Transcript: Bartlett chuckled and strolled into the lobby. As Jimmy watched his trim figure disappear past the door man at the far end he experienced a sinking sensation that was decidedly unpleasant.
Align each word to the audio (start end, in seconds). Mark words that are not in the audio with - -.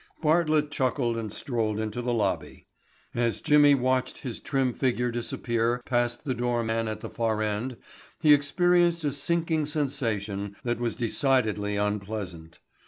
Bartlett 0.19 0.71
chuckled 0.71 1.15
and 1.15 1.31
strolled 1.31 1.79
into 1.79 2.01
the 2.01 2.11
lobby. 2.11 2.65
As 3.13 3.39
Jimmy 3.39 3.75
watched 3.75 4.17
his 4.17 4.39
trim 4.39 4.73
figure 4.73 5.11
disappear 5.11 5.83
past 5.85 6.23
the 6.25 6.33
door 6.33 6.63
man 6.63 6.87
at 6.87 7.01
the 7.01 7.07
far 7.11 7.43
end 7.43 7.77
he 8.19 8.33
experienced 8.33 9.03
a 9.03 9.11
sinking 9.13 9.67
sensation 9.67 10.55
that 10.63 10.79
was 10.79 10.95
decidedly 10.95 11.75
unpleasant. 11.75 12.57